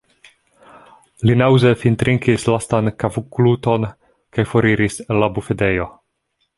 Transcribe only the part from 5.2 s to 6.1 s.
la bufedejo.